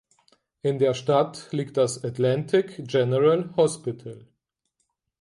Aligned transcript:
In 0.63 0.79
der 0.79 0.95
Stadt 0.95 1.49
liegt 1.51 1.77
das 1.77 2.03
Atlantic 2.03 2.87
General 2.87 3.53
Hospital. 3.55 4.25